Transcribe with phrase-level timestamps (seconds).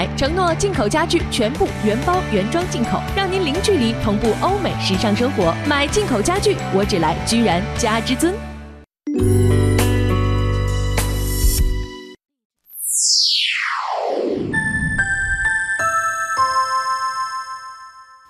[0.00, 5.54] 牌，承诺进口家具全部原包原装进口，让您零距离同步欧美时尚生活。
[5.66, 8.34] 买进口家具，我只来居然家之尊。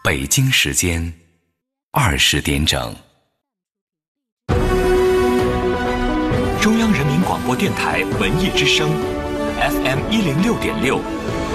[0.03, 1.13] 北京时间
[1.93, 2.93] 二十点整，
[6.61, 8.91] 中央人民广播电台文艺之声
[9.61, 10.99] ，FM 一零六点六，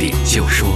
[0.00, 0.66] 点就说，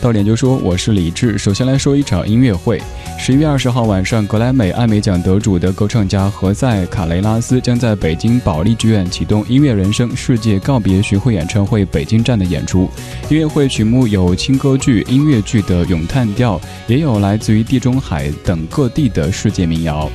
[0.00, 1.36] 到点就说，我是李志。
[1.36, 2.80] 首先来说一场音乐会，
[3.18, 12.88] 十一月二十号晚上，格莱美艾美奖得主的歌唱家何塞·卡雷拉斯将在北京保利剧院启动音乐人生世界告别巡回演唱会北京站的演出。
[13.28, 20.08] 音乐会曲目有轻歌剧、音乐剧的咏叹调，也有来自于地中海等各地的世界民谣。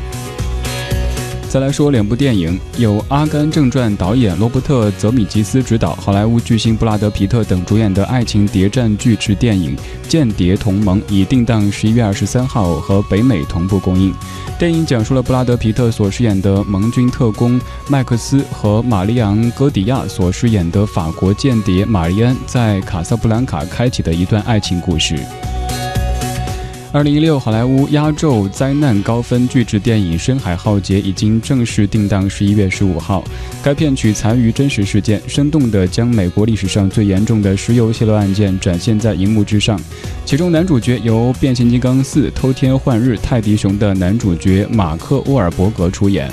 [1.50, 9.76] 再来说两部电影，有《阿甘正传》导演罗伯特·泽米吉斯执导，好莱坞巨星布拉德·皮特等主演的爱情谍战巨制电影
[10.08, 14.14] 《间谍同盟》，已定档十一月二十三号和北美同步公映。
[14.60, 25.18] 电影讲述了布拉德·皮特所饰演的盟军特工麦克斯和玛丽昂·戈迪亚所饰演的法国间谍玛丽安在卡萨布兰卡开启的一段爱情故事。
[26.92, 33.24] 二零一六好莱坞压轴灾难高分巨制电影《深海浩劫》已经正式定档十一月十五号。
[33.62, 39.80] 该片取材于真实事件，生动地将美国历史上最严重的石油泄漏案件展现在荧幕之上。
[40.26, 46.28] 其中男主角由《变形金刚四：偷天换日》泰迪熊的男主角马克·沃尔伯格出演。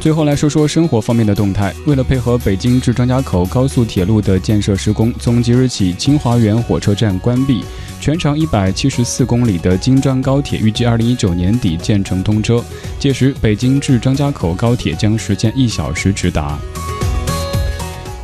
[0.00, 1.72] 最后来说说生活方面的动态。
[1.86, 7.62] 为了配合北京至张家口高速铁路的建设施工，从即日起，清华园火车站关闭。
[8.02, 12.60] 全长一百七十四公里的京张高铁预计二零一九年底建成通车，
[12.98, 16.58] 届时北京至张家口高铁将实现一小时直达。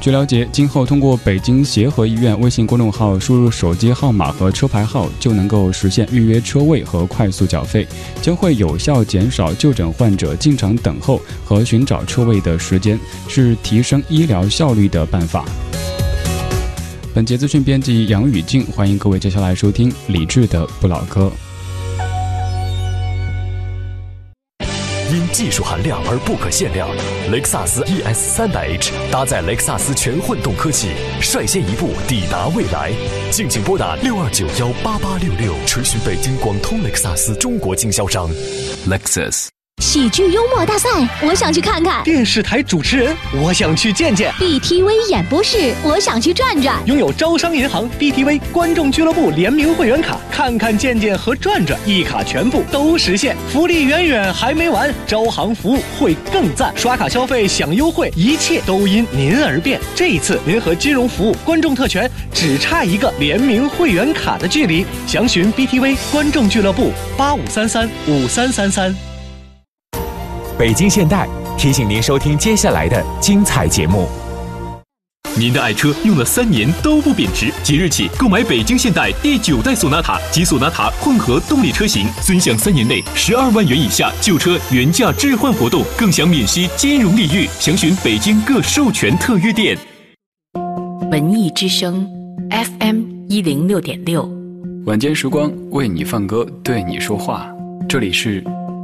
[0.00, 7.86] 据了解，今后通过北京协和医院微信公众号输入手机号码和车牌号，就能够实现预约车位和快速缴费，
[8.20, 15.44] 将会有效减少就诊患者进场等候和寻找车位的时间，是提升医疗效率的办法。
[17.18, 21.32] 本节资讯编辑杨雨静，欢迎各位接下来收听李志的不老歌。
[25.10, 26.88] 因技术含量而不可限量，
[27.32, 30.90] 雷克萨斯 ES 三百 H 搭载雷克萨斯全混动科技，
[31.20, 32.92] 率先一步抵达未来。
[33.32, 38.30] 敬请拨打六二九幺八八六六，垂询北京广通雷克萨斯中国经销商。
[38.86, 39.48] Lexus。
[39.78, 40.88] 喜剧幽默大赛，
[41.22, 46.76] 我想去看看；电视台主持人，我想去见见；BTV 演播室，我想去转转。
[46.86, 53.36] 拥有招商银行 BTV 观众俱乐部联名会员卡，看看见见和转转，一卡全部都实现。
[53.52, 59.80] 福利远远还没完，招行服务会更赞，刷卡消费享优惠，一切都因您而变。
[59.94, 64.84] 这一次，您和金融服务，观众特权，只差一个联名会员卡的距离。
[65.06, 69.07] 详询 BTV 观众俱乐部八五三三五三三三。
[70.58, 74.08] 北京现代提醒您收听接下来的精彩节目。
[75.36, 87.46] 您的爱车用了三年都不贬值，即日起购买北京现代第九代索纳塔及索纳塔混合动力车型，尊享三年内十二万元以下旧车原价置换活动，更享免息金融利率。
[87.60, 89.78] 详询北京各授权特约店。
[91.12, 92.04] 文艺之声
[92.50, 94.28] ，FM 一零六点六，
[94.86, 97.48] 晚间时光为你放歌，对你说话，
[97.88, 98.42] 这里是。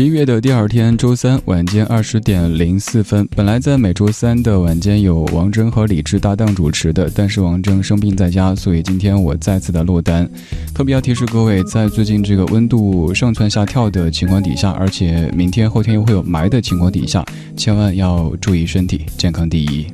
[0.00, 10.26] 十一月的第二天，周三晚间二十点零四分，本来在每周三的晚间有王铮和李志搭档主持的，但是王铮生病在家，所以今天我再次的落单。
[10.74, 17.22] 特别要提示各位，在最近这个温度上蹿下跳的情况底下，而且明天后天又会有霾的情况底下，
[17.54, 19.86] 千万要注意身体健康第一。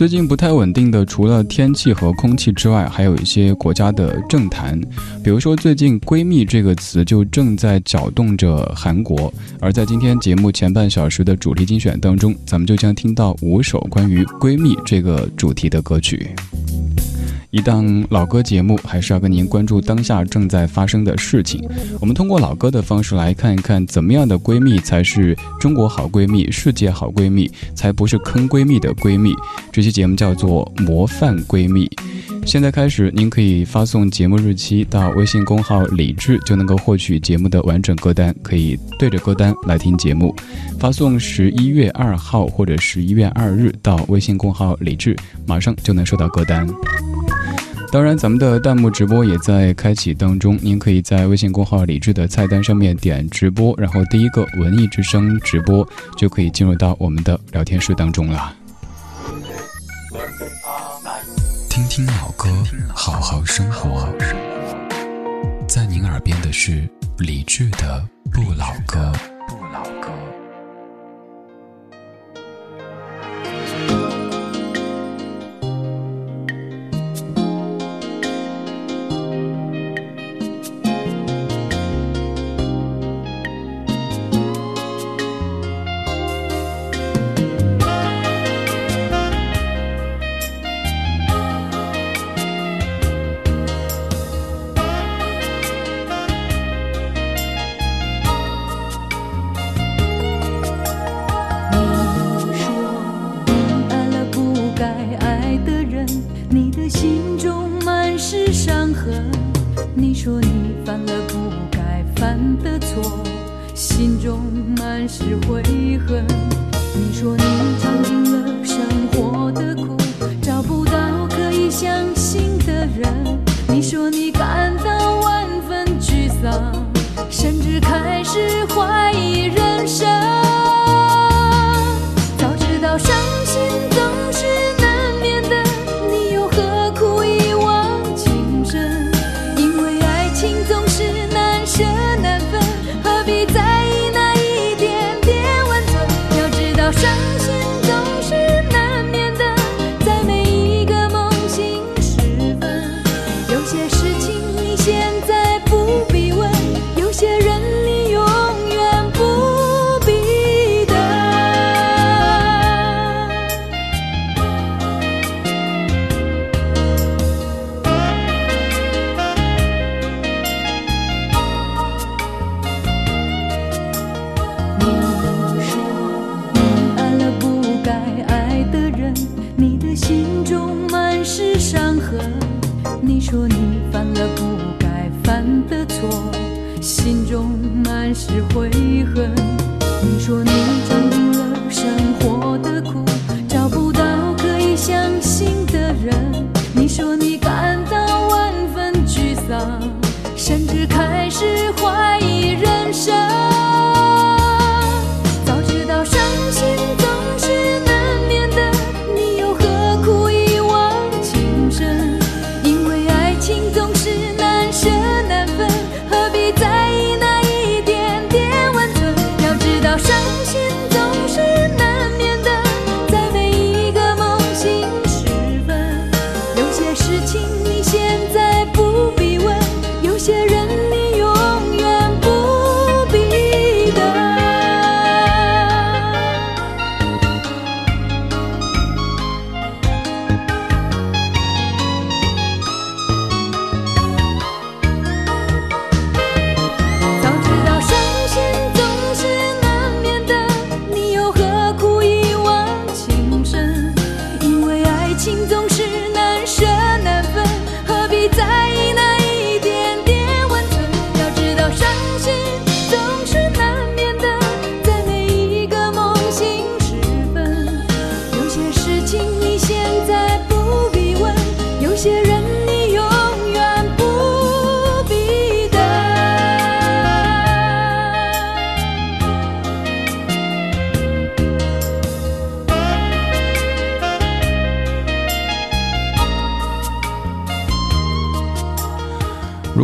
[0.00, 4.80] 最近不太稳定的，除了天气和空气之外，还有一些国家的政坛。
[5.22, 9.30] 比如说，最近“闺蜜”这个词就正在搅动着韩国。
[9.60, 16.30] 而在今天节目前半小时的主题精选当中，咱们就将听到五首关于“闺蜜”这个主题的歌曲。
[17.50, 21.60] 一档老歌节目，还是要跟您关注当下正在发生的事情。
[22.00, 29.34] 我们通过老歌的方式来看一看，怎么样的闺蜜才是中国好闺蜜、世界好闺蜜，才不是坑闺蜜的闺蜜。
[29.72, 31.86] 这期节目叫做《模范闺蜜》。
[32.46, 40.34] 现在开始，您可以发送节目日期到微信公号“李智”，就能够获取节目的完整歌单，可以对着歌单来听节目。
[40.78, 46.66] 发送十一月二号或者十一月二日到微信公号“李智”，马上就能收到歌单。
[47.92, 50.56] 当然，咱们的弹幕直播也在开启当中。
[50.62, 58.54] 您可以在微信公号“李智”的菜单上面点直播，然后第一个“文艺之声”直播就可以进入到我们的聊天室当中了。
[61.68, 62.48] 听听老歌，
[62.94, 64.08] 好好生活。
[65.66, 66.88] 在您耳边的是
[67.18, 69.12] 李智的《不老歌》。
[69.48, 69.99] 总是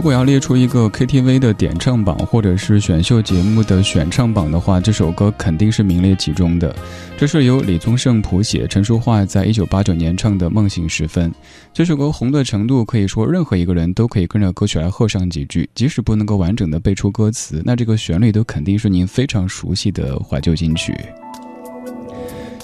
[0.06, 6.72] 如果要列出一个 KTV 的点唱榜，或者是选秀节目的选唱榜的话，这首歌肯定是名列其中的。
[7.16, 11.28] 这是由李宗盛谱写，陈淑桦在一九八九年唱的《梦醒时分》。
[11.72, 20.94] 这首歌红的程度，可以说任何一个人都可以跟着歌曲来和上几句，即使不能够完整的背出歌词，那这个旋律都肯定是您非常熟悉的怀旧金曲。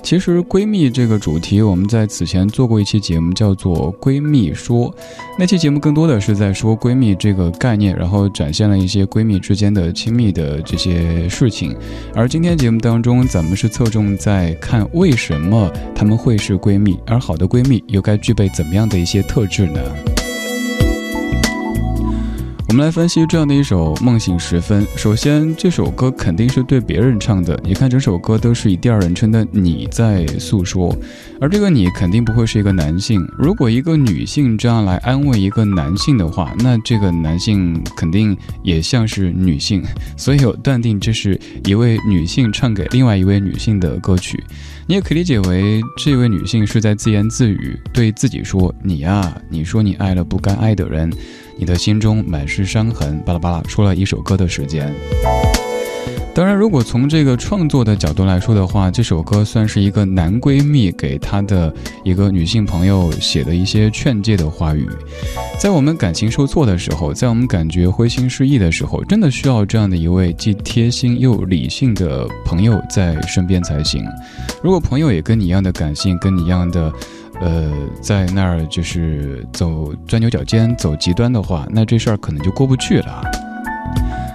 [0.02, 4.90] 其实闺蜜这个主题，我们在此前做过一期节目，叫做《闺蜜说》。
[5.38, 11.74] 那期节目更多的是在说闺蜜这个概念，然后展现了一些闺蜜之间的亲密的这些事情。
[12.14, 19.80] 而今天节目当中，咱们是侧重在看为什么她们会是闺蜜，而好的闺蜜又该具备怎么样的一些特质呢？
[22.72, 24.82] 我们来分析这样的一首《梦醒时分》。
[24.96, 27.60] 首先，这首歌肯定是对别人唱的。
[27.62, 30.96] 你看，整首歌都是以第二人称的你在诉说，
[31.38, 33.22] 而这个你肯定不会是一个男性。
[33.36, 39.82] 如果一个女性这样来安慰一个男性的话，那这个男性肯定也像是女性，
[40.16, 44.42] 所以我断定这是一位女性唱给另外一位女性的歌曲。
[44.92, 51.10] 你也可以理解为这位女性是在自言自语，对自己说：“你呀，你说你爱了不该爱的人。”
[51.56, 54.94] 你的心中满是伤痕，巴拉巴拉说了一首歌的时间。
[56.34, 61.72] 当然，如果从这个创作的角度来说的话，这首歌算是一个男闺蜜给他的
[62.04, 64.88] 一个女性朋友写的一些劝诫的话语。
[65.58, 74.02] 在我们感情受挫的时候，在我们感觉灰心失意的时候，真的需要这样的一位既贴心又理性的朋友在身边才行。
[74.62, 76.92] 如果朋友也跟你一样的感性，跟你一样的。
[77.40, 83.51] 呃，在那儿就是走钻牛角尖、走极端的话，那这事儿可能就过不去了。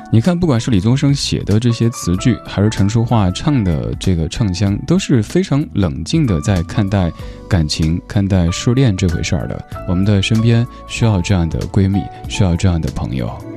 [0.10, 7.12] 你看，不管是李宗盛写的这些词句，还是陈淑桦唱的这个唱腔，都是非常冷静的在看待
[7.50, 9.66] 感情、看待失恋这回事儿的。
[9.88, 13.57] 我们的身边需要这样的闺蜜，需要这样的朋友。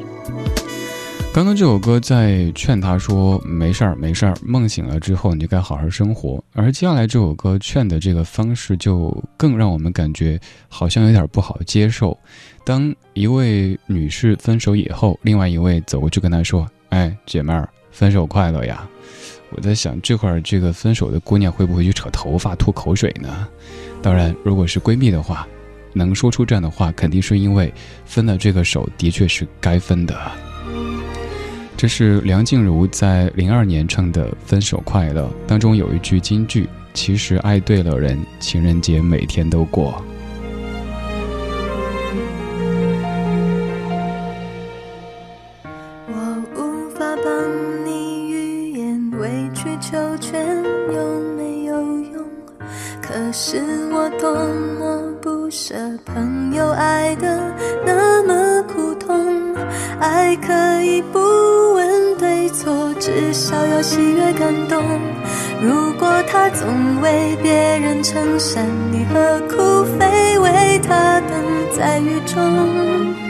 [1.33, 12.19] 刚刚这首歌在劝他说：“没事儿，没事儿，梦醒了之后你就该好好生活。”而接下来这首歌劝的这个方式就更让我们感觉好像有点不好接受。
[12.65, 18.85] 当一位女士分手以后，另外一位走过去跟她说：“哎，姐妹儿，分手快乐呀！”
[19.55, 23.47] 我在想，这会儿这个分手的姑娘会不会去扯头发、吐口水呢？
[24.03, 25.47] 当然，如果是闺蜜的话，
[25.93, 27.73] 能说出这样的话，肯定是因为
[28.05, 30.19] 分了这个手的确是该分的。
[31.81, 39.95] 这是梁静茹在零二年唱的《分手快乐》当中有一句金句：“其实爱对了人，情人节每天都过。”
[46.07, 46.13] 我
[46.55, 50.39] 无法帮你预言，委曲求全
[50.93, 51.81] 有没有
[52.13, 52.23] 用？
[53.01, 53.57] 可是
[53.91, 54.31] 我多
[54.79, 57.57] 么不舍朋友爱的
[57.87, 59.55] 那么苦痛，
[59.99, 61.20] 爱可以不。
[63.11, 64.83] 至少有喜悦感动。
[65.61, 71.45] 如果他总为别人撑伞，你何苦非为他等
[71.77, 73.30] 在雨中？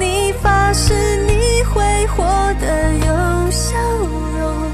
[0.00, 0.92] 你发誓
[1.26, 2.24] 你会活
[2.60, 3.76] 得有笑
[4.38, 4.73] 容。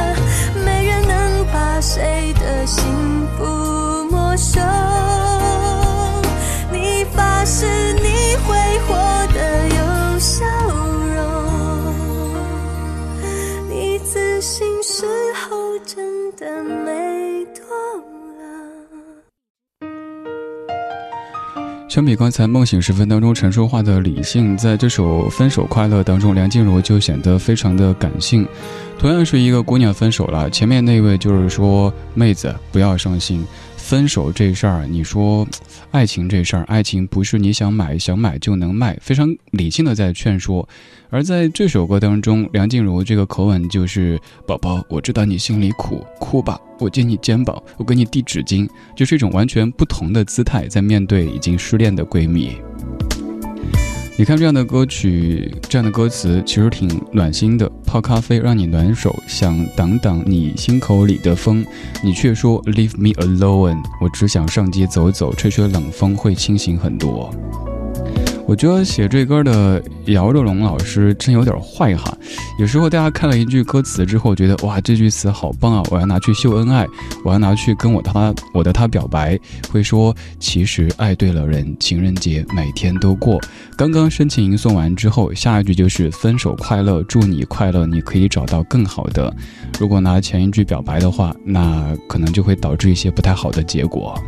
[21.91, 28.47] 相比刚才梦醒时分当中成熟化的理性，在这首《分手快乐》当中，梁静茹就显得非常的感性。
[28.97, 33.45] 同样是一个姑娘分手了，前面那位就是说妹子不要伤心，
[33.91, 35.45] 分手这事儿，你说
[35.91, 40.65] 爱情这事儿，爱情不是你想买想买就能卖，非常理性的在劝说。
[41.09, 44.17] 而在这首歌当中，梁静茹这个口吻就是
[44.47, 52.55] ：“宝宝，我知道你心里苦，哭吧，我借你肩膀，我给你递纸巾。”就是一种完全不同的姿态，在面对已经失恋的闺蜜。
[54.21, 57.67] 你看这样的歌曲，这样的歌词其实挺暖心的。
[57.83, 61.65] 泡咖啡让你暖手，想挡挡你心口里的风，
[62.03, 63.81] 你却说 Leave me alone。
[63.99, 67.33] 我只想上街走走，吹吹冷风，会清醒很多。
[68.51, 72.13] 我觉得写这歌的姚若龙老师真有点坏哈。
[72.59, 76.85] 有时候大家看了一句歌词之后，觉得哇，这句词好棒啊，我要拿去秀恩爱，
[77.23, 79.39] 我要拿去跟我他我的他表白，
[79.71, 83.39] 会说其实爱对了人，情人节每天都过。
[83.77, 89.33] 刚刚深情吟诵完之后，下一句就是分手快乐，祝你快乐，你可以找到更好的。
[89.79, 94.21] 如果拿前一句表白的话，那可能就会导致一些不太好的结果。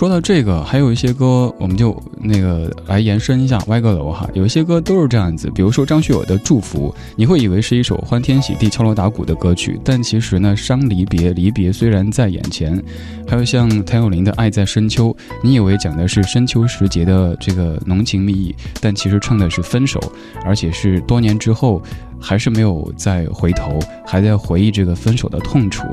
[0.00, 4.26] 说到这个，还有一些歌，我们就那个来延伸一下，歪个楼哈。
[4.32, 12.82] 有一些歌都是这样子，比如说张学友的《祝福》，你会以为是一首欢天喜地、敲锣打鼓的歌曲，但其实呢，伤离别，离别虽然在眼前。
[13.28, 15.10] 还有像谭咏麟的《爱在深秋》，
[15.42, 20.00] 你以为讲的是深秋时节的这个浓情蜜意，但其实唱的是分手，
[20.46, 21.82] 而且是多年之后。
[22.20, 25.86] 还是没有再回头，还在回忆这个分手的痛楚，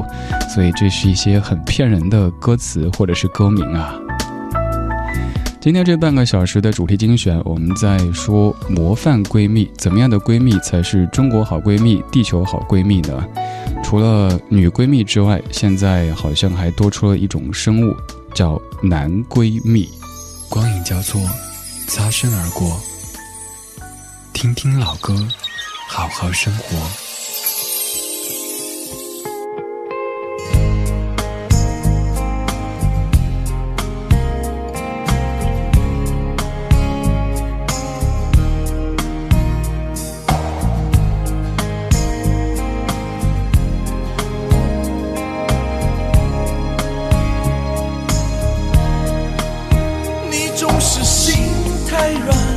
[0.53, 3.95] 所以这是一些很骗人的歌词或者是歌名啊。
[5.59, 13.25] 今天这半个小时的主题精选，我们在说模范闺蜜，怎么样的闺蜜才是中国好闺蜜、地球好闺蜜呢？
[13.83, 17.93] 除了女闺蜜之外，现在好像还多出了一种生物，
[18.33, 19.89] 叫男闺蜜。
[20.49, 21.19] 光影交错，
[21.87, 22.79] 擦身而过，
[24.31, 25.27] 听听老歌。
[25.89, 26.77] 好好生活。
[50.29, 51.33] 你总是心
[51.89, 52.56] 太软。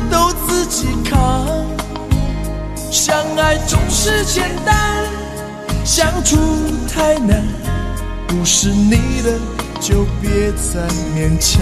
[0.11, 1.65] 都自己扛。
[2.91, 5.05] 相爱总是简单，
[5.85, 6.37] 相处
[6.93, 7.41] 太难，
[8.27, 9.39] 不是你的
[9.79, 11.61] 就别再勉强。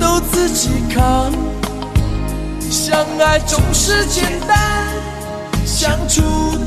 [0.00, 1.30] 都自己扛，
[2.70, 4.58] 相爱总是简单，
[5.66, 6.22] 相处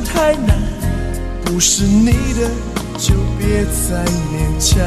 [0.05, 0.55] 太难，
[1.43, 2.47] 不是你的
[2.97, 4.85] 就别再勉强，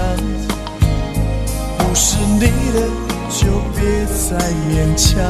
[1.79, 2.81] 不是你的
[3.29, 4.39] 就别再
[4.71, 5.21] 勉强，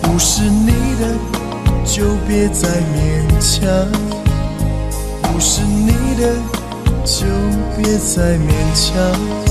[0.00, 1.02] 不是你的
[1.84, 3.68] 就别再勉强，
[5.22, 6.34] 不是你的
[7.04, 7.26] 就
[7.76, 9.49] 别再勉强。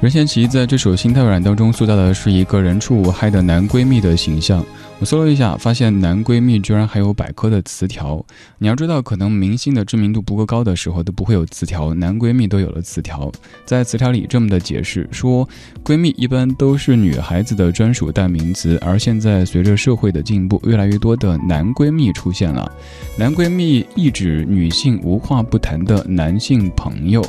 [0.00, 4.64] 任贤齐在这首《心太软》当中塑造的是一个人畜无害的男闺蜜的形象。
[4.98, 8.24] 我搜了一下，发现男闺蜜居然还有百科的词条。
[8.56, 13.30] 你要知道，可能明星的知名度不够高的时候都不会有词条，男闺蜜都有了词条。
[13.66, 15.46] 在词条里这么的解释说，
[15.84, 22.72] 闺蜜一般都是女孩子的专属代名词，而现在随着社会的进步，越来越多的男闺蜜出现了。
[23.18, 27.22] 男闺蜜意指女性无话不谈的男性朋友。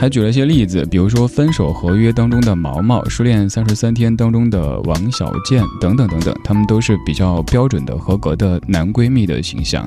[0.00, 9.86] 还举了一些例子，比如说《分手合约》当中的毛毛，《失恋三十三天》当中的王小贱等等等等，他们都是比较标准的、合格的男闺蜜的形象。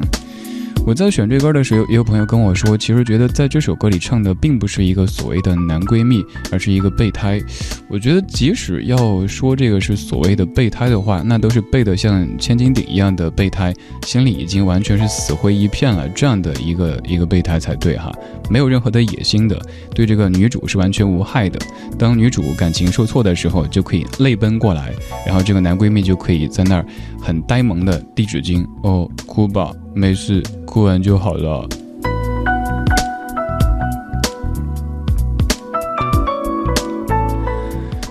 [0.85, 7.41] 我在选这歌的时候，也有朋友跟我说，其实觉得在这首歌里唱的并不是一个所谓的男闺蜜，而是一个备胎。
[7.87, 13.73] 我觉得，即使要说这个是所谓的备胎的话，那都是备得像千斤顶一样的备胎，
[14.05, 18.11] 心里已经完全是死灰一片了，这样的一个一个备胎才对哈，
[18.49, 19.57] 没有任何的野心的，
[19.95, 21.57] 对这个女主是完全无害的。
[21.97, 24.93] 当女主感情受挫的时候，就可以泪奔过来，
[25.25, 26.85] 然后这个男闺蜜就可以在那儿
[27.23, 29.71] 很呆萌的递纸巾，哦，哭吧。
[29.95, 31.65] 没事，哭完就好了。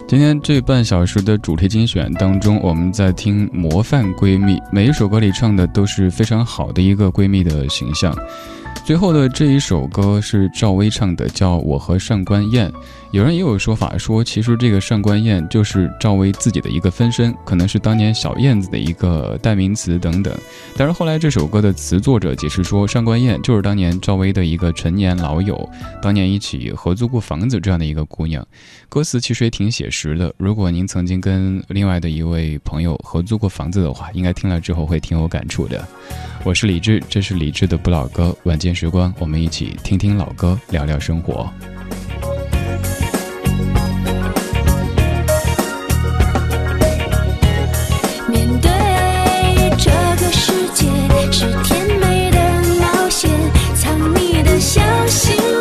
[0.09, 8.17] 今天这半小时的主题精选当中，我们在听模范闺蜜，每一首歌里唱的都是非常好的一个闺蜜的形象。
[8.85, 12.71] 最后的这一首歌是赵薇唱的，叫《我和上官燕》。
[13.13, 20.35] 有人也有说法说，其实这个上官燕就是赵薇自己的一个分身，可能是当年小燕子的一个代名词等等。
[20.79, 25.69] 但是后来这首歌的词作者解释说，上官燕就是当年赵薇的一个陈年老友，
[26.01, 28.43] 当年一起合租过房子这样的一个姑娘。
[28.89, 30.35] 歌词其实也挺写实的。
[30.39, 35.87] 如果您曾经跟另外的一位朋友合租过房子的话，应该听了之后会挺有感触的。
[36.45, 38.35] 我是李志，这是李志的不老歌。
[38.45, 41.53] 晚间时光，我们一起听听老歌，聊聊生活。
[55.13, 55.52] She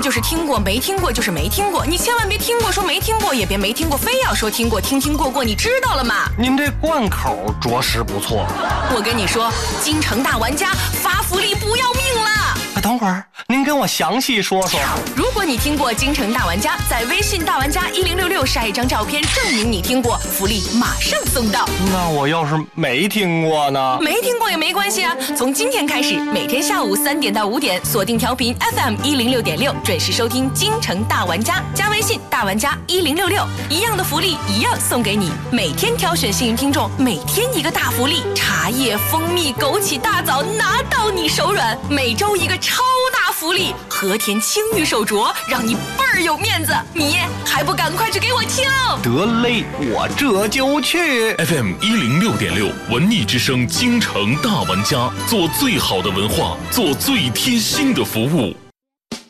[0.00, 1.84] 就是听过，没听过就是没听过。
[1.84, 6.28] 你千万别听过说没听过，也别没听过非要说听过，听听过过，你知道了吗？
[6.38, 8.46] 您这贯口着实不错。
[8.94, 9.50] 我跟你说，
[9.82, 12.30] 京城大玩家发福利不要命了。
[12.76, 13.24] 哎，等会儿。
[13.56, 14.78] 您跟我详细说说。
[15.16, 21.66] 如果你听过京城大玩家，在微信大玩家一零六六晒一张照片，证明你听过，福利马上送到。
[21.90, 23.98] 那我要是没听过呢？
[23.98, 25.16] 没听过也没关系啊。
[25.34, 31.62] 从今天开始，每天下午三点到五点，锁定调频 FM 一零六点六，准时收听京城大玩家。
[31.74, 35.32] 加微信大玩家一零六六，一样的福利一样送给你。
[35.50, 41.74] 每天挑选幸运听众，每天一个大福利，茶叶、蜂蜜、枸杞、大枣，拿到你手软。
[41.88, 42.82] 每周一个超
[43.14, 43.25] 大。
[43.38, 48.96] 福利和田青玉手镯，让你倍儿有面子，你还不赶快去给我挑？
[49.02, 51.34] 得嘞，我这就去。
[51.34, 58.56] FM 一零六点六，文艺之声，京城大玩家，做最好的文化，做最贴心的服务。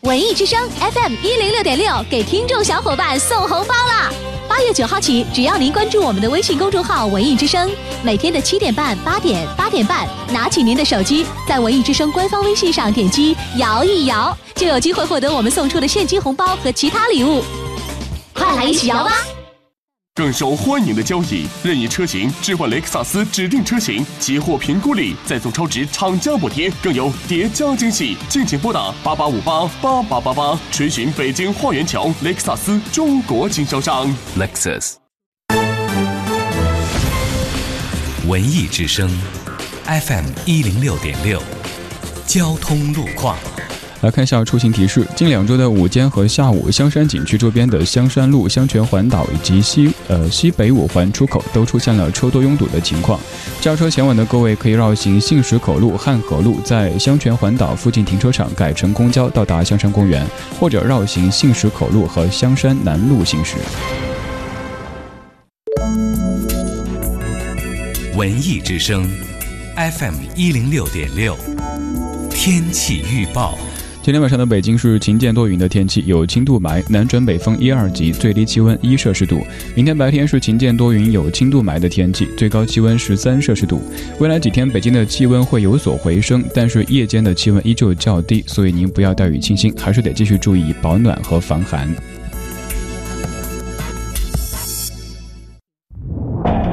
[0.02, 4.08] 文艺之声 FM 一零六点六，给听众小伙伴送红包啦！
[4.56, 7.70] 八月九号起，只要您关注我们的微信公众号“文艺之声”，
[8.02, 17.44] 每天的七点半、八点、八点半，拿起您的手机，在文艺之声官方微信上点击“摇一摇”，就有机会获得我们送出的现金红包和其他礼物。
[18.32, 19.12] 快来一起摇吧！
[20.16, 28.16] 更受欢迎的交易，任意车型置换雷克萨斯指定车型，截获评估礼，再送超值厂家补贴，更有叠加惊喜。
[28.26, 34.08] 敬请拨打八八五八八八八八，垂询北京花园桥雷克萨斯中国经销商。
[34.38, 34.94] Lexus。
[38.26, 39.10] 文艺之声
[39.84, 41.42] ，FM 一零六点六。
[42.26, 43.36] 交通路况。
[44.02, 53.18] 来看一下出行提示：近两周的午间和下午，香山景区周边的香山路、香泉环岛以及西呃西北五环出口都出现了车多拥堵的情况。
[53.60, 60.24] 驾车前往的各位可以绕行信石口路、汉河路，在香泉环岛附近停车场改乘公交到达香山公园，
[60.60, 63.56] 或者绕行信石口路和香山南路行驶。
[68.14, 69.08] 文艺之声
[69.74, 71.36] ，FM 一零六点六，
[72.30, 73.58] 天气预报。
[74.06, 79.44] 今天晚上的北京是晴间多云的天气，有轻度霾，南转北风一二级，最低气温一摄氏度。
[79.74, 83.82] 明天白天是晴间多云，有轻度霾的天气，最高气温十三摄氏度。
[84.20, 91.88] 未来几天北京的气温会有所回升，但是夜间的气温依旧较低，所以您不要掉以轻心，还是得继续注意保暖和防寒。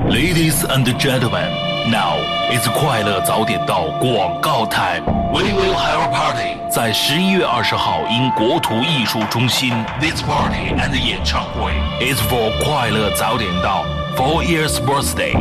[0.08, 1.50] Ladies and gentlemen,
[1.90, 2.20] now
[2.53, 5.03] is 快乐早点到广告 time.
[5.33, 6.57] We will have a party.
[6.71, 13.85] 在十一月二十号，因国土艺术中心 this party and 演唱会 is for 快乐早点到
[14.17, 15.35] four years birthday.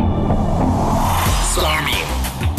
[1.54, 2.06] Starring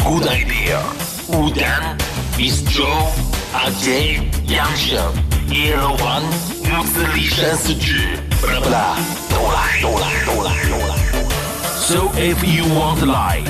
[0.03, 0.79] Good Idea,
[1.27, 1.97] 吴丹
[2.37, 3.11] Miss Joe,
[3.53, 4.97] 阿杰、杨生、
[5.49, 6.21] 叶老环、
[6.63, 8.95] 木子李山四志，巴拉巴拉，
[9.29, 10.95] 都来都来都来都来。
[11.73, 13.41] So if you want to lie，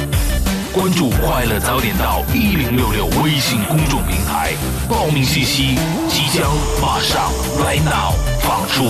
[0.74, 4.52] 关注快乐早点到一零六六微信公众平台，
[4.88, 5.76] 报名信息
[6.08, 6.50] 即将
[6.82, 8.82] 马上 right now 放出。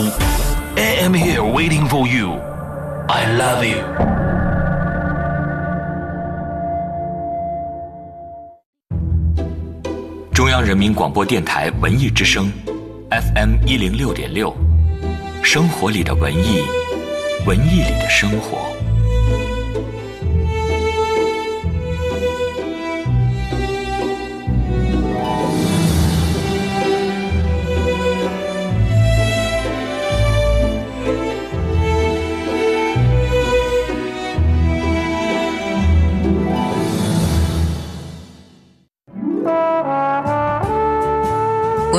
[0.76, 2.40] I am here waiting for you.
[3.06, 3.84] I love you.
[10.32, 12.50] 中央人民广播电台文艺之声
[13.10, 14.56] ，FM 一零六点六，
[15.42, 16.62] 生活里的文艺，
[17.46, 18.73] 文艺里的生活。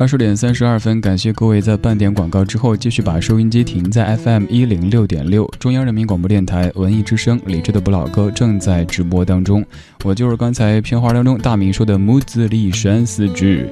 [0.00, 9.64] 二十点三十二分，感谢各位在半点广告之后继续把收音机停在 FM 一零六点六，中央人民广播电台文艺之声，理智的不老歌正在直播当中。
[10.04, 13.66] 我就是刚才片花当中大明说的木子李山四句。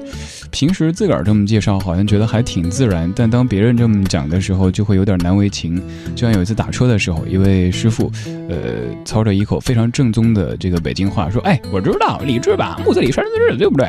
[0.57, 5.79] 平时自个儿这么介绍，好像觉得还挺自然，但当别人这么讲的时候，就会有点难为情。
[6.15, 8.11] 就像有一次打车的时候，一位师傅，
[8.49, 8.57] 呃，
[9.05, 13.87] 操着一口非常正宗的这个北京话说：“哎，我知道李志吧，木子李山四志，对不对？”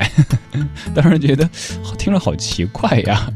[0.94, 1.48] 当时觉得
[1.96, 3.26] 听了好奇怪呀。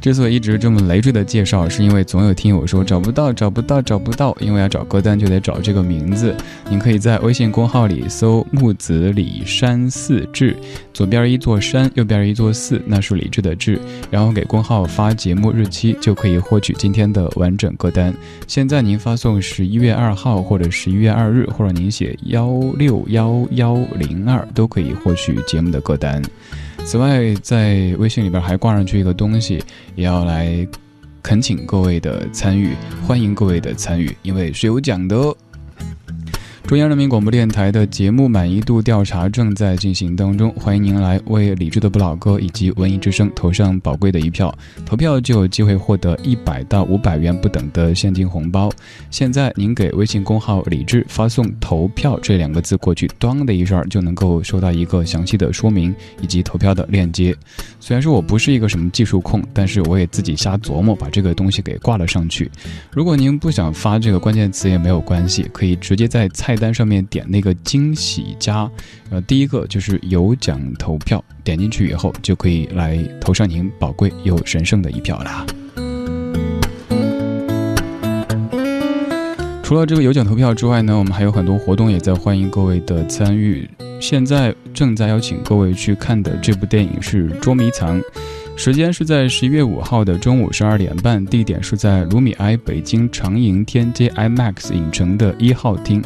[0.00, 6.34] 之所以一直这么累赘的介绍，是因为总有听友说找不到、找不到、找不到，因为要找歌单就得找这个名字。
[6.68, 10.56] 您可以在微信公号里搜“木子李山四志”，
[10.94, 13.78] 左边一座山，右边一座寺，那是李志的志。
[14.10, 18.14] 然后给公号发节目日期，就可以获取今天的完整歌单。
[18.46, 26.22] 现在您发送十一月二号或者十一月二日，或者您写幺六幺幺零二，都可以获取节目的歌单。
[26.84, 29.62] 此外，在微信里边还挂上去一个东西，
[29.94, 30.66] 也要来
[31.22, 32.74] 恳请各位的参与，
[33.06, 35.36] 欢迎各位的参与，因为是有奖的哦。
[36.70, 44.56] 中央人民广播电台的节目满意度调查正在进行当中，欢迎您来为理智的不老歌以及文艺之声投上宝贵的一票，
[44.86, 48.70] 投票就有机会获得一百到五百元不等的现金红包。
[49.10, 55.92] 现在您给微信公号“理智”发送“投票”这两个字过去，咣的一声就能够收到一个详细的说明
[56.22, 57.34] 以及投票的链接。
[57.80, 62.48] 虽然说我不是一个什么技术控，但是我也自己瞎琢磨，把这个东西给挂了上去。
[62.92, 68.70] 如果您不想发这个关键词也没有关系，可以直接在菜单上面点那个惊喜加，
[69.10, 75.44] 呃，第一个就是有奖投票，点进去以后就可以来投上您宝贵又神圣的一票啦。
[79.62, 83.68] 除了这个有奖投票之外呢，我们还有很多活动也在欢迎各位的参与。
[84.00, 88.00] 现在正在邀请各位去看的这部电影是《捉迷藏》。
[88.60, 96.04] 时间是在十一月五号的中午十二点半，地点是在卢米埃北京长楹天街 IMAX 影城的一号厅。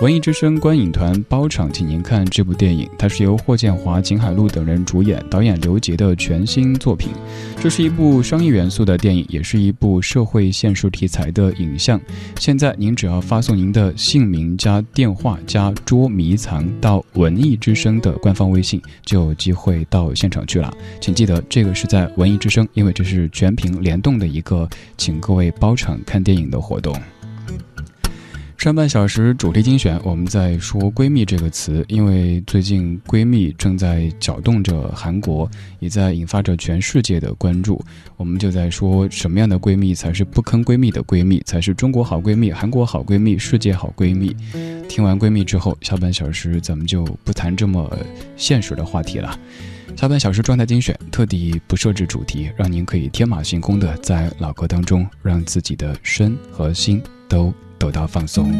[0.00, 2.86] 文艺之声观影团包场，请您看这部电影。
[2.98, 7.10] 它是由霍建华、秦海璐等人主演，导演刘杰的全新作品。
[7.58, 11.98] 这是一部商业元素的电影，也是一部社会现实题材的影像。
[12.38, 20.70] 现在您只要发送您的姓名加电话加捉迷藏到文艺之声的官方微信，就有机会到现场去了。
[21.00, 26.92] 请记得，这个是在在文艺之声，因为这是全屏联动的一个，请各位包场看电影的活动。
[28.56, 37.80] 上半小时主题精选，我们在说“闺蜜”这个词，因为最近闺蜜正在搅动着韩国，也在引发着全世界的关注。
[38.16, 44.34] 我们就在说什么样的闺蜜才是不坑闺蜜的闺蜜，才是中国好闺蜜、韩国好闺蜜、世界好闺蜜。
[44.88, 47.96] 听完闺蜜之后，下半小时咱们就不谈这么
[48.36, 49.38] 现实的话题了。
[49.96, 57.52] 下半小时状态精选，特地不设置主题，让您可以天马行空的在老歌当中，让自己的身和心都。
[57.76, 58.50] 得到放松，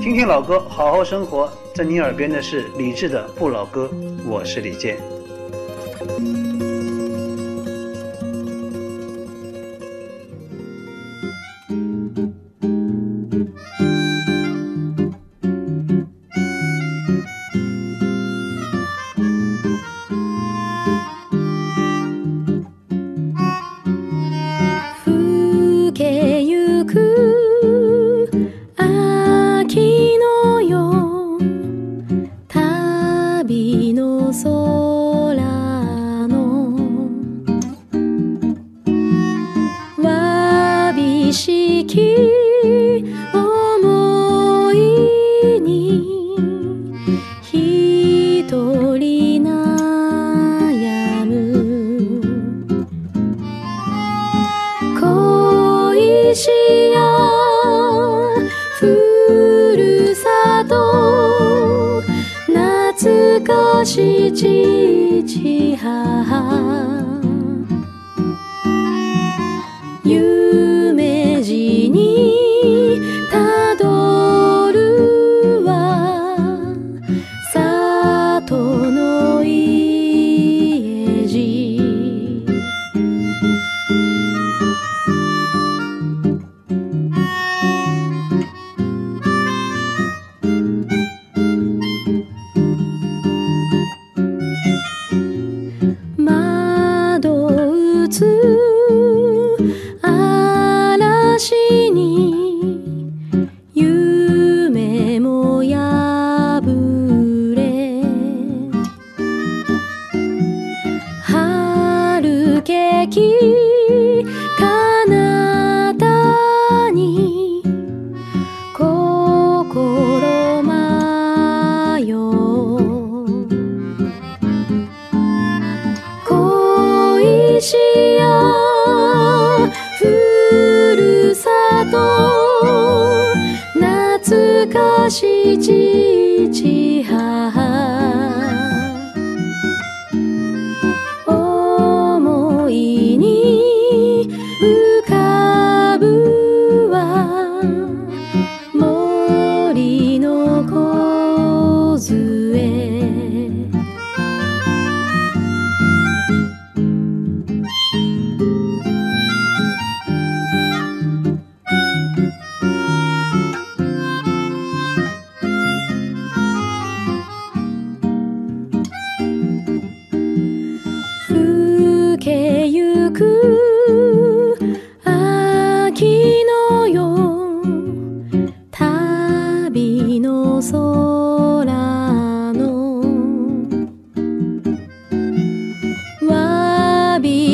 [0.00, 1.48] 听听老歌，好好生活。
[1.72, 3.88] 在你耳边的是理智的不老歌，
[4.26, 4.96] 我是李健。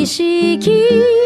[0.05, 1.24] 景色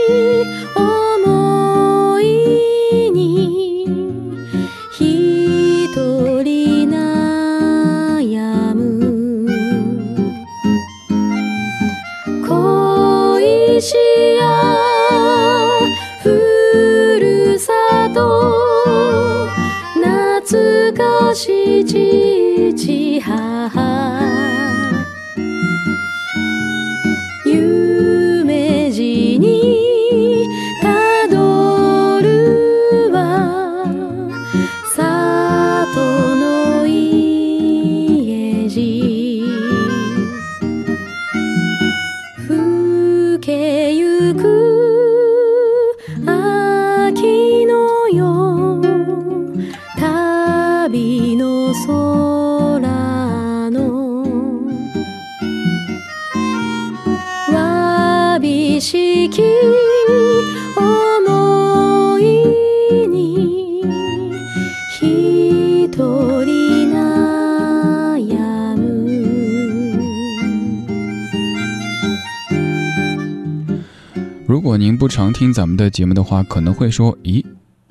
[75.10, 77.43] 常听咱们的节目的话，可能会说：“咦，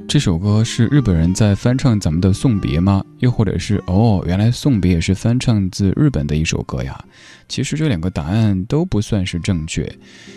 [0.07, 6.97] 这首歌是日本人在翻唱咱们的《送别》吗？”又或者是“哦，原来《送别》也是翻唱自日本的一首歌呀？”
[7.49, 9.91] 其实这两个答案都不算是正确。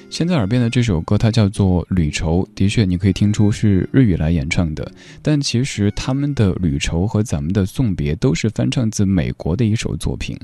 [0.09, 10.35] 现在耳边的这首歌，它叫做《旅愁》，的确你可以听出是日语来演唱的，但其实他们的《旅愁》和咱们的《送别》都是翻唱自美国的一首作品。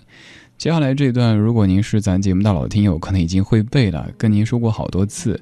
[0.58, 5.40] 接下来这段，如果您是咱节目的老听友，可能已经会背了，跟您说过好多次。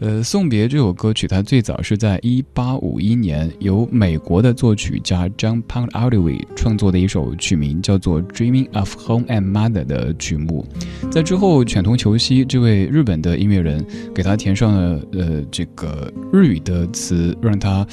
[0.00, 9.50] 呃，《送别》这首歌曲，它最早是在一八五一年由美国的作曲家 John p o n d a r d w y 创作的一首曲名叫做《Dreaming of Home and
[9.50, 10.66] Mother》的曲目。
[11.10, 13.84] 在之后，犬童球西这位日本的音乐人
[14.14, 17.86] 给他填上了呃这个日语的词，让他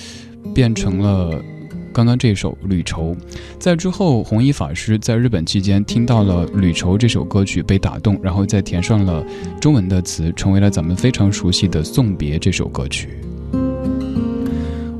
[0.53, 1.41] 变成了。
[1.93, 3.15] 刚刚这首《旅愁》，
[3.59, 9.23] 在之后弘一法师在日本期间听到了《旅愁》这首歌曲，被打动，然后再填上了
[9.59, 13.09] 中文的词，成为了咱们非常熟悉的《送别》这首歌曲。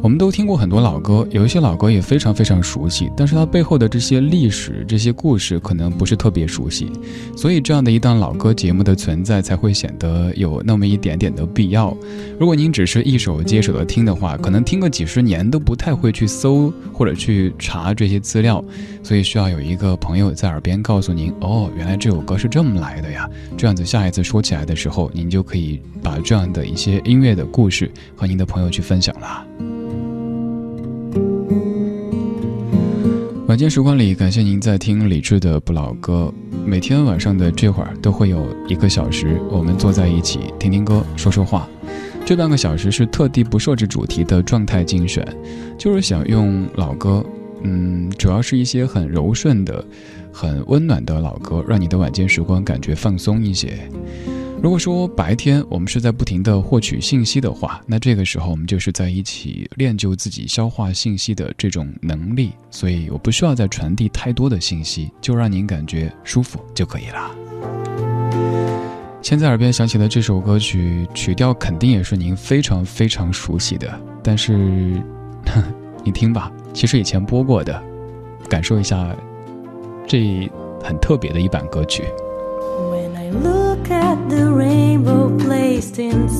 [0.03, 6.91] 我们都听过很多老歌，有一些老歌也非常非常熟悉，但是它背后的这些历史、这些故事可能不是特别熟悉，
[7.37, 11.95] 所以这样的一档老歌节目的存在才会显得有那么一点点的必要。
[12.39, 18.63] 如果您只是一首接手的听的话，可能听个几十年都不太会去搜或者去查这些资料，
[19.03, 23.29] 所以需要有一个朋友在耳边告诉您：哦，原来这首歌是这么来的呀。
[23.55, 29.45] 这样子下一次说起来的时候，您就可以把这样的一些音乐的故事和您的朋友去分享了。
[33.51, 36.33] 晚间时光里，感谢您在听李志的不老歌。
[36.65, 41.67] 每天晚上的这会儿都会有一个小时，我们坐在一起听听歌，说说话。
[42.25, 45.27] 这半个小时是特地不设置主题的状态精选，
[45.77, 47.21] 就是想用老歌，
[47.63, 49.85] 嗯，主要是一些很柔顺的、
[50.31, 53.77] 很温暖的老歌，让你的晚间时光感觉放松一些。
[54.61, 62.51] 如果说白天我们是在不停的获取信息的话，那这个时候我们就是在一起练就自己消化信息的这种能力。
[62.69, 67.31] 所以我不需要再传递太多的信息，就让您感觉舒服就可以了。
[69.23, 75.01] 现在耳边响起的这首歌曲，曲调肯定也是您非常非常熟悉的，但是，
[76.05, 77.83] 你听吧，其实以前播过的，
[78.47, 79.15] 感受一下
[80.07, 80.47] 这
[80.83, 82.03] 很特别的一版歌曲。
[84.11, 84.40] at the rainbow
[85.93, 86.30] distant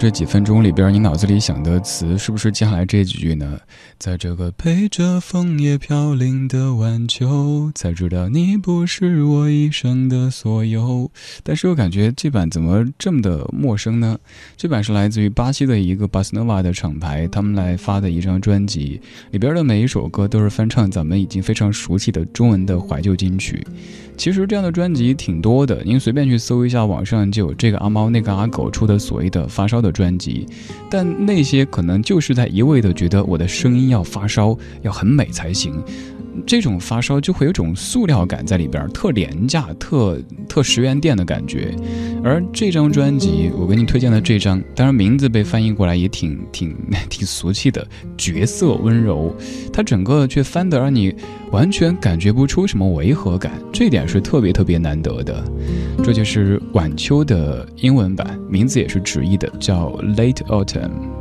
[0.00, 3.60] 这几分钟里边，你脑子里想的词是不是接下来这几句呢？
[3.98, 11.10] 在这个陪着枫叶飘零的晚秋，才知道你不是我一生的所有。
[11.42, 14.18] 但是我感觉这版怎么这么的陌生呢？
[14.56, 18.98] 这版是来自于巴西的一个巴斯诺瓦的厂牌，他们来发的一张专辑，
[19.32, 23.62] 里边的每一首歌都是翻唱咱们已经非常熟悉的中文的怀旧金曲。
[24.20, 30.46] 其实这样的专辑挺多的，您随便去搜一下，网上就有这个阿猫那个阿狗出的所谓的发烧的专辑，
[30.90, 35.82] 但那些可能就是在一味的觉得我的声音要发烧，要很美才行。
[36.46, 40.18] 这种发烧就会有种塑料感在里边，特廉价、特
[40.48, 41.74] 特十元店的感觉。
[42.22, 46.76] 而这张专辑，我给你推荐的这张，当然名字被翻译过来也挺 挺
[47.08, 47.86] 挺俗气的，
[48.16, 49.34] 角色温柔，
[49.72, 51.14] 它整个却翻得让你
[51.50, 55.42] 完全感觉不出什么违和感，这点是特别特别难得的。
[56.02, 61.19] 这就是晚秋的英文版，名字也是直译的，叫 Late Autumn。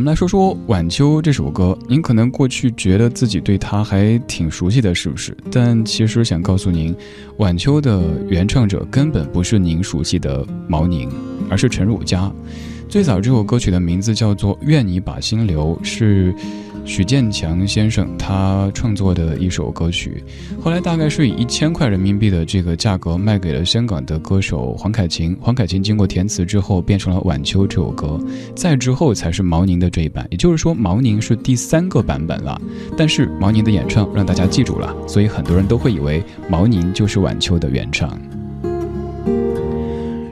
[0.00, 5.36] 我们来说说《晚秋》这首歌，您可能过去觉得自己对它还挺熟悉的，是不是？
[5.52, 6.94] 但其实想告诉您，
[7.36, 11.10] 《晚秋》的原唱者根本不是您熟悉的毛宁，
[11.50, 12.32] 而是陈汝佳。
[12.88, 16.34] 最早这首歌曲的名字叫做《愿你把心留》，是。
[16.84, 20.22] 许建强先生他创作的一首歌曲，
[20.60, 25.36] 后来大概是以一千块人民币的这个价格卖给了香港的歌手黄凯芹。
[25.40, 28.18] 黄凯芹经过填词之后，变成了《晚秋》这首歌，
[28.56, 30.26] 再之后才是毛宁的这一版。
[30.30, 32.60] 也就是说，毛宁是第三个版本了。
[32.96, 38.18] 但是毛宁的演唱让大家记住了，所以很多人都会以为毛宁就是《晚秋》的原唱。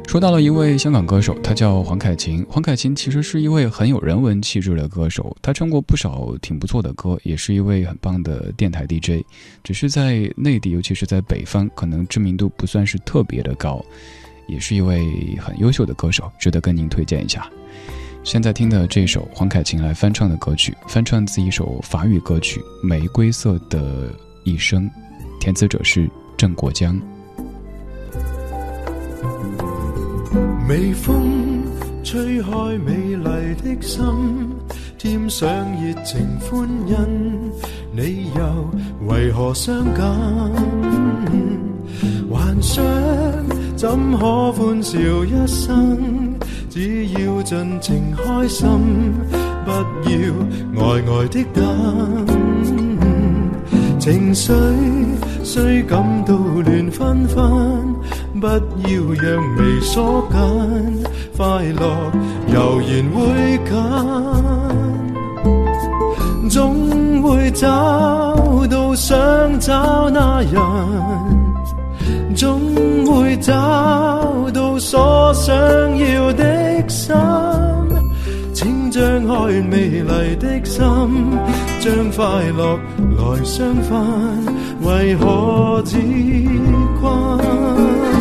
[0.08, 2.42] 说到了一位香港歌手，他叫黄凯芹。
[2.48, 9.22] 黄凯芹其实是一位很有人文气质的歌手，他唱过不少挺不错的歌，也是一位很棒的电台 DJ。
[9.62, 13.84] 只是在内地，尤其是在北方，可能知名度不算是特别的高，
[14.48, 17.46] 也是一位很优秀的歌手，值得跟您推荐一下。
[18.24, 24.10] 现在听的这首黄凯芹来翻唱的歌曲，翻唱自一首法语歌曲《玫瑰色的
[24.42, 24.88] 一生》，
[25.38, 26.98] 填词者是郑国江。
[30.68, 31.62] 微风
[32.04, 32.50] 吹开
[32.84, 33.24] 美丽
[33.62, 34.04] 的心，
[34.98, 35.48] 添上
[35.82, 36.94] 热情欢欣，
[37.90, 38.70] 你又
[39.06, 40.06] 为何伤感？
[42.30, 42.84] 幻想
[43.76, 43.88] 怎
[44.18, 46.34] 可欢笑一生？
[46.68, 48.68] 只要尽情开心，
[49.64, 49.70] 不
[50.10, 50.20] 要
[50.76, 52.26] 呆呆的等。
[53.98, 54.52] 情绪
[55.50, 57.42] 虽感到乱纷纷。
[58.38, 58.52] 不要
[59.20, 60.38] 让眉锁紧，
[61.36, 62.12] 快乐
[62.54, 63.72] 悠然会近，
[66.50, 67.66] 总会找
[68.70, 69.16] 到想
[69.58, 70.52] 找那人，
[72.36, 72.60] 总
[73.06, 73.52] 会找
[74.52, 75.52] 到所想
[75.98, 77.16] 要的心，
[78.98, 80.82] 张开美丽的心，
[81.78, 82.76] 将快乐
[83.16, 83.96] 来相分，
[84.82, 85.96] 为何自
[87.00, 88.17] 困？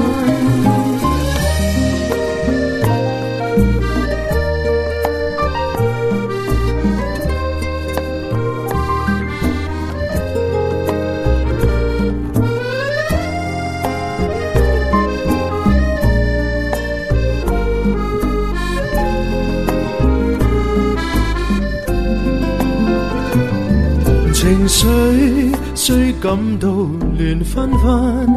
[25.88, 28.28] 水虽感到乱纷纷，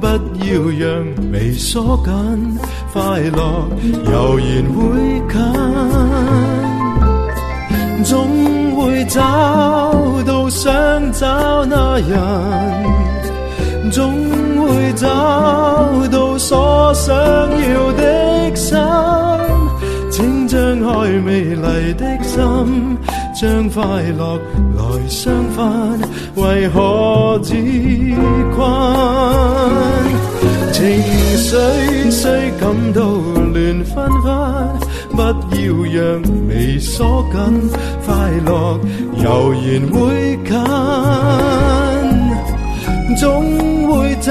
[0.00, 2.12] 不要让眉锁紧，
[2.92, 3.68] 快乐
[4.12, 4.80] 悠然会
[5.28, 5.36] 近，
[8.04, 8.16] 总
[8.76, 9.20] 会找
[10.24, 10.70] 到想
[11.10, 12.16] 找那人，
[13.90, 14.14] 总
[14.62, 15.08] 会找
[16.12, 18.78] 到所想要的心，
[20.12, 22.99] 请张开美丽的心。
[23.40, 23.82] 将快
[24.18, 24.38] 乐
[24.76, 25.98] 来相分，
[26.34, 27.54] 为何自
[28.54, 28.60] 困？
[30.70, 30.84] 情
[31.38, 31.56] 绪
[32.10, 34.28] 虽感到乱纷纷，
[35.16, 35.22] 不
[35.56, 37.40] 要让眉锁紧，
[38.04, 38.78] 快乐
[39.24, 40.52] 悠然会近，
[43.16, 43.24] 总
[43.88, 44.30] 会找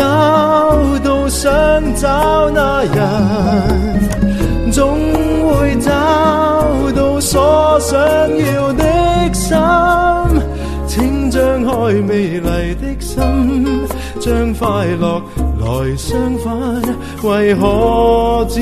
[1.03, 1.49] 到想
[1.95, 2.99] 找那人，
[4.72, 4.97] 总
[5.47, 5.91] 会找
[6.95, 7.97] 到所想
[8.55, 8.84] 要的。
[9.32, 9.55] 心，
[10.88, 13.20] 请张开美丽的心，
[14.20, 15.22] 将快乐
[15.59, 16.82] 来相分，
[17.24, 18.59] 为何自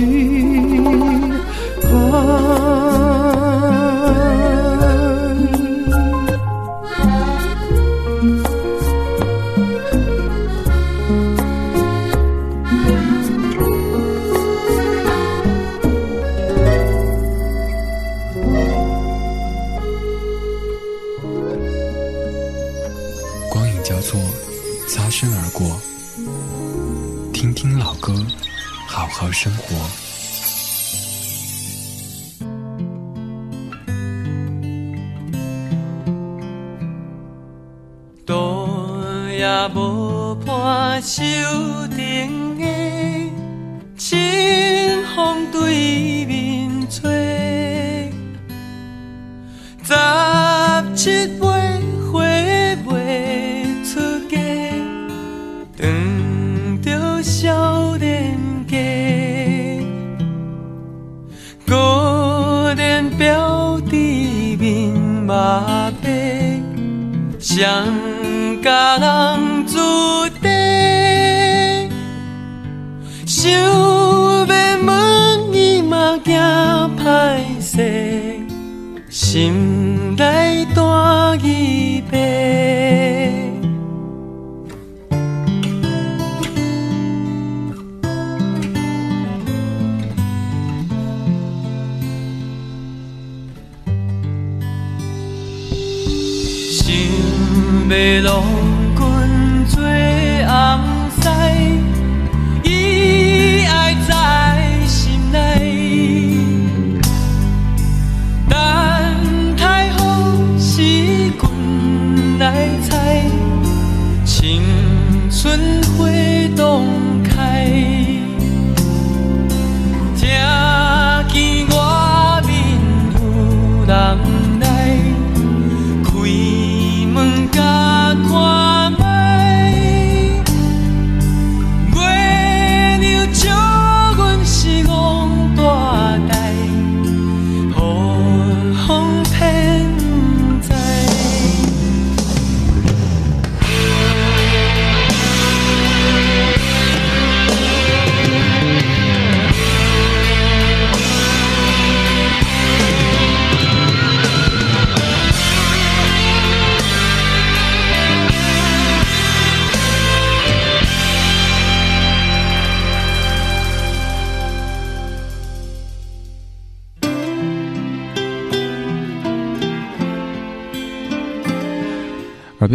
[115.98, 116.97] 会懂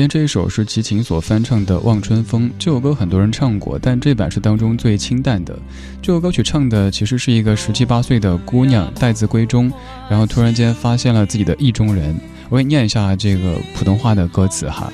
[0.03, 5.57] 边这一首是齐秦所翻唱的《望春风》，这首歌很多人唱过，但这版是当中最清淡的。
[6.03, 9.71] 这首歌曲唱的其实是一个十七八岁的姑娘待字闺中，
[10.11, 12.17] 然后突然间发现了自己的意中人。
[12.49, 14.93] 我给你念一下这个普通话的歌词哈：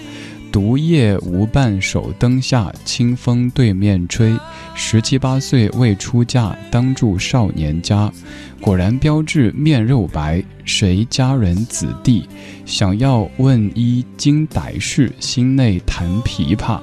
[0.51, 4.35] 独夜无伴手灯下，清风对面吹。
[4.75, 8.11] 十七八岁未出嫁，当住少年家。
[8.61, 12.29] 果然标致面肉白，谁家人子弟？
[12.65, 16.81] 想要问一经歹事，心内弹琵琶。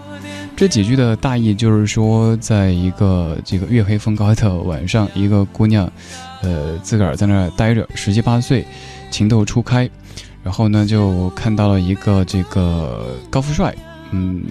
[0.55, 5.91] 这几句的大意就是说，在一个这个月黑风高的晚上，一个姑娘，
[6.41, 8.66] 呃，自个儿在那儿待着，十七八岁，
[9.11, 9.89] 情窦初开，
[10.46, 13.76] 然后呢，就看到了一个这个高富帅，
[14.12, 14.43] 嗯，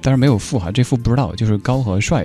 [0.00, 2.24] 当然没有富哈，这富不知道，就是高和帅。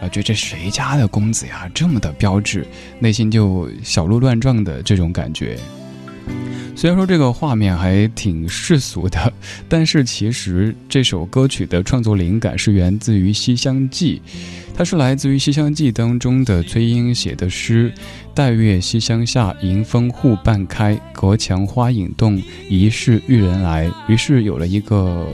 [0.00, 2.66] 啊，觉得这谁家的公子呀，这么的标致，
[2.98, 5.56] 内心就小鹿乱撞的这种感觉。
[6.76, 9.32] 虽然说这个画面还挺世俗的，
[9.68, 14.20] 但是其实这首歌曲的创作灵感是源自于《西厢记》，
[14.74, 17.92] 它是来自于《西厢记》当中的崔莺写的诗
[18.34, 25.28] ：“待月西厢下，迎风户半开，隔墙花影动，疑是玉人来。”于是有了一个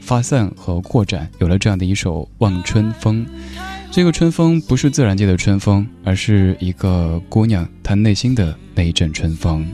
[0.00, 3.24] 发散和扩展，有了这样的一首《望春风》。
[3.92, 9.66] 这个春风不是自然界的春风，而是一个姑娘她内心的那一阵春风。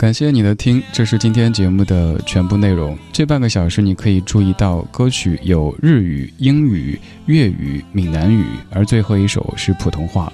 [0.00, 2.96] 感谢你的听，这是今天节目的全部内容。
[3.12, 10.32] 这半个小时你可以注意到歌曲有日语、英语、粤语、闽南语，而最后一首是普通话。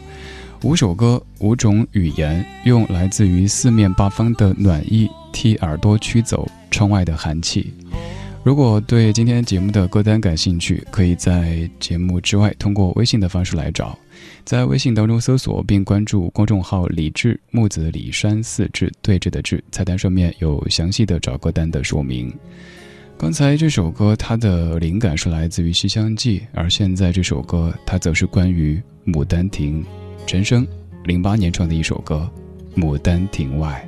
[0.62, 7.74] 五首歌，五种语言，用来自于四面八方的暖意替耳朵驱走窗外的寒气。
[8.44, 13.98] 如果对今天节目的歌单感兴趣，可以在节目之外通过微信的方式来找，
[14.46, 22.32] 在微信当中搜索并关注公众号“李志木子李山四志对峙的志”，菜单上面有详细的找歌单的说明。
[23.18, 28.80] 刚才这首歌它的灵感是来自于《西厢记》，而现在这首歌它则是关于
[29.12, 29.82] 《牡丹亭》，
[30.28, 30.64] 陈升
[31.02, 32.30] 零八年创的一首歌
[32.80, 33.84] 《牡丹亭外》。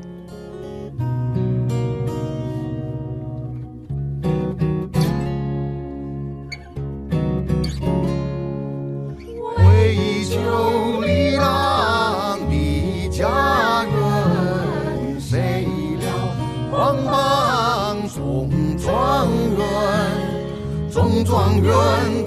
[21.18, 21.74] 中状元，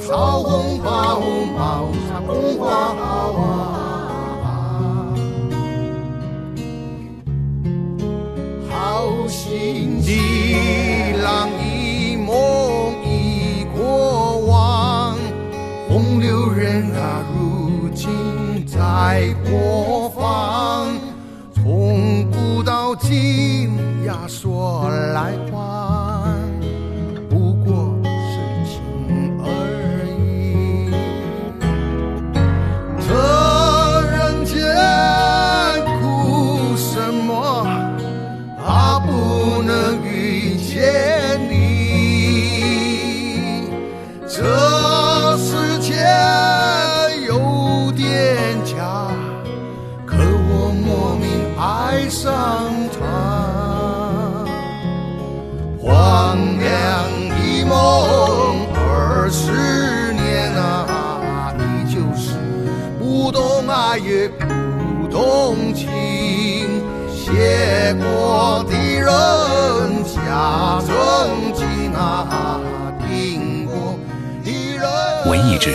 [0.05, 1.21] 讨红包，
[1.57, 2.67] 帽上宫花
[2.99, 3.07] 啊。
[8.69, 15.15] 好心的浪一梦一过往，
[15.87, 18.09] 风流人啊，如今
[18.67, 20.87] 在何方？
[21.53, 23.69] 从古到今
[24.05, 25.31] 呀，说来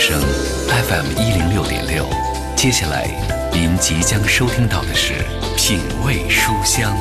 [0.08, 2.06] 声 FM 一零六点六，
[2.54, 3.08] 接下来
[3.52, 5.14] 您即将收听到的是
[5.56, 6.96] 品味书香。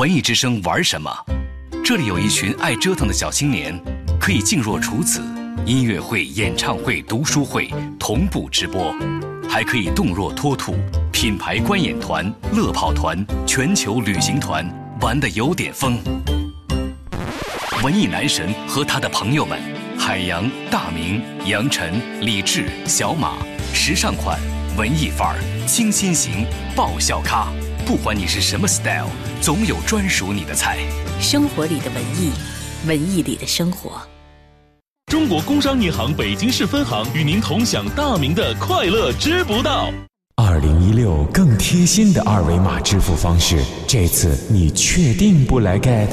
[0.00, 1.08] 文艺之声玩什么？
[1.84, 3.80] 这里有一群爱折腾的小青年，
[4.18, 5.22] 可以静若处子，
[5.64, 8.92] 音乐会、演唱会、读书会同步直播，
[9.48, 10.74] 还可以动若脱兔，
[11.12, 14.68] 品牌观演团、乐跑团、全球旅行团，
[15.00, 16.00] 玩的有点疯。
[17.84, 19.60] 文艺男神和他的朋友们，
[20.04, 23.38] 海洋、大明、杨晨、李志、小马，
[23.72, 24.36] 时尚款、
[24.76, 26.44] 文艺范儿、清新型、
[26.74, 27.52] 爆笑咖，
[27.86, 29.06] 不管你是什么 style，
[29.40, 30.78] 总有专属你的菜。
[31.20, 32.32] 生活里的文艺，
[32.84, 34.02] 文艺里的生活。
[35.06, 39.88] 中国工商银行北京市分行与您同享大明的快乐知不道。
[40.52, 46.06] 二零一六更贴心的二维码支付方式，这次你确定不来 get？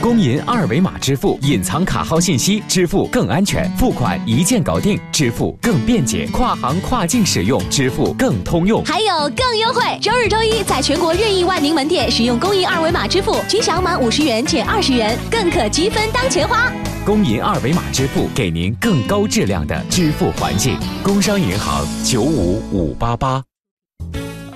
[0.00, 8.84] 工银二维码支付，隐藏卡号信息，支付更安全，付款一键搞定，支付更便捷，跨行跨境使用，支付更通用。
[8.84, 9.80] 还有更优惠！
[10.02, 16.68] 周日、周一在全国任意万宁门店使用工银二维码支付，均享满五十元减二十元，更可积分当钱花。
[17.06, 20.76] 工银二维码支付给您更高质量的支付环境。
[21.00, 23.40] 工商银行九五五八八。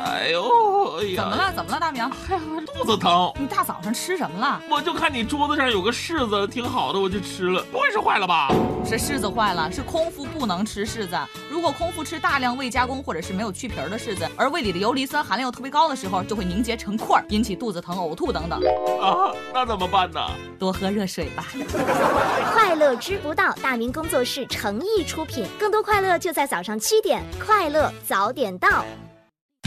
[0.09, 1.53] 哎呦，哎呀，怎么了？
[1.55, 2.03] 怎么了，大明？
[2.03, 2.41] 哎呀，
[2.75, 3.31] 肚子疼。
[3.39, 4.61] 你大早上吃什么了？
[4.71, 7.63] 我就看你桌子上有个柿子，挺好的，我就吃了。
[7.71, 8.49] 不会是坏了吧？
[8.87, 11.19] 是柿子坏了，是空腹不能吃柿子。
[11.51, 18.59] 如果空腹吃大量未加工或者是没有去皮儿的柿子，而胃里的游离酸含量又特别高的时候，就会凝结成块，引起肚子疼、呕吐等等。
[19.03, 20.21] 啊，那怎么办呢？
[20.59, 21.47] 多喝热水吧。
[22.55, 28.85] 快乐知不道，大明工作室诚意出品，更多快乐就在早上七点，快乐早点到。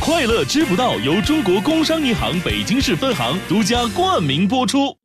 [0.03, 4.97] 快乐知不道由中国工商银行北京市分行独家冠名播出。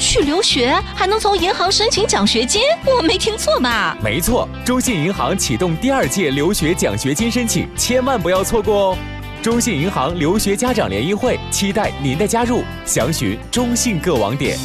[0.00, 2.60] 去留学还能从银行申请奖学金？
[2.84, 3.96] 我没听错吧？
[4.02, 8.98] 没错，中信银行启动第二届留学奖学金申请，千万不要错过哦！
[9.40, 14.58] 中信银行留学家长联谊会，期待您的加入，详询中信各网点。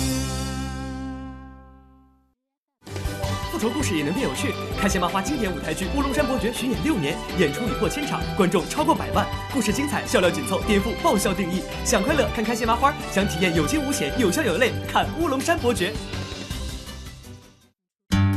[3.58, 4.54] 复仇故事也能变有趣。
[4.80, 9.26] 开心麻花经典舞台剧《乌龙山伯爵》巡演六年，演出已破千场，观众超过百万。
[9.52, 11.64] 故事精彩，笑料紧凑，颠覆爆笑定义。
[11.84, 15.92] 想快乐看开心麻花，想体验有惊无险、有笑有泪，看《乌龙山伯爵》。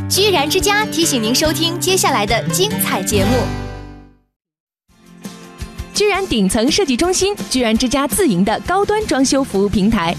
[0.09, 3.31] 居然之家提醒您收听接下来的精彩节目。
[5.93, 10.09] 居然顶层设计中心，居然之家自营的高端装修服务平台，